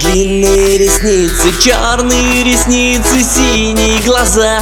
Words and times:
Длинные 0.00 0.78
ресницы, 0.78 1.52
черные 1.60 2.42
ресницы, 2.42 3.22
синие 3.22 4.00
глаза. 4.00 4.60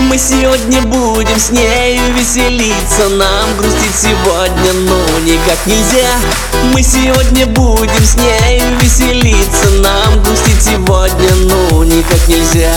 Мы 0.00 0.18
сегодня 0.18 0.82
будем 0.82 1.38
с 1.38 1.50
нею 1.50 2.02
веселиться. 2.14 3.08
Нам 3.08 3.56
грустить 3.56 3.94
сегодня, 3.94 4.72
ну 4.72 4.98
никак 5.20 5.64
нельзя. 5.64 6.10
Мы 6.72 6.82
сегодня 6.82 7.46
будем 7.46 8.04
с 8.04 8.16
нею 8.16 8.80
веселиться. 8.80 9.70
Нам 9.78 10.20
грустить 10.24 10.64
сегодня, 10.64 11.32
ну 11.46 11.84
никак 11.84 12.26
нельзя 12.26 12.72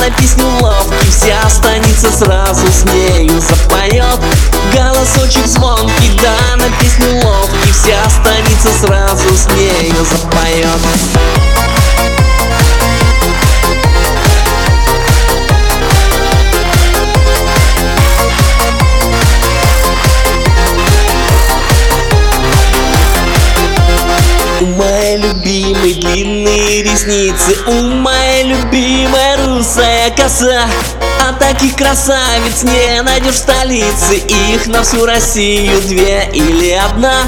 на 0.00 0.10
песню 0.10 0.46
ловкий 0.60 1.10
Вся 1.10 1.48
станица 1.50 2.10
сразу 2.10 2.66
с 2.66 2.84
нею 2.84 3.40
запоет 3.40 4.18
Голос 4.72 5.18
очень 5.22 5.46
звонкий, 5.46 6.18
да, 6.22 6.56
на 6.56 6.70
песню 6.78 7.14
ловкий. 7.22 7.72
Вся 7.72 7.98
станица 8.08 8.68
сразу 8.80 9.36
с 9.36 9.46
нею 9.54 10.04
запоет 10.04 10.80
У 24.60 24.66
моей 24.66 25.16
любимой 25.16 25.59
длинные 26.00 26.82
ресницы 26.82 27.56
У 27.66 27.82
моей 27.82 28.44
любимой 28.44 29.36
русая 29.44 30.10
коса. 30.10 30.66
А 31.22 31.32
таких 31.34 31.76
красавиц 31.76 32.62
не 32.62 33.02
найдешь 33.02 33.34
в 33.34 33.38
столице 33.38 34.16
Их 34.26 34.66
на 34.66 34.82
всю 34.82 35.04
Россию 35.04 35.80
две 35.82 36.28
или 36.32 36.70
одна. 36.72 37.24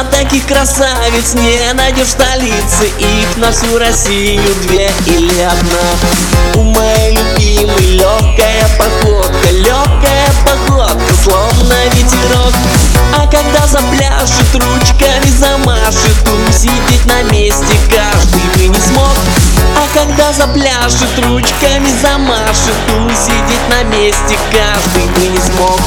А 0.00 0.04
таких 0.04 0.46
красавиц 0.46 1.34
не 1.34 1.72
найдешь 1.74 2.06
в 2.06 2.10
столице 2.10 2.86
Их 2.98 3.36
на 3.36 3.52
всю 3.52 3.78
Россию 3.78 4.54
две 4.62 4.90
или 5.06 5.40
одна. 5.40 6.54
У 6.54 6.62
моей 6.62 7.16
любимой 7.16 7.86
легкая 7.86 8.68
походка 8.78 9.50
Легкая 9.50 10.30
походка, 10.44 11.14
словно 11.22 11.74
ветерок. 11.92 12.54
А 13.16 13.26
когда 13.26 13.66
запляшет, 13.66 14.54
ручками 14.54 15.30
замашет 15.38 15.97
запляшет, 20.38 21.18
ручками 21.24 21.90
замашет 22.00 22.76
Усидеть 23.06 23.68
на 23.68 23.82
месте 23.82 24.38
каждый 24.52 25.06
бы 25.14 25.26
не 25.26 25.38
смог 25.38 25.80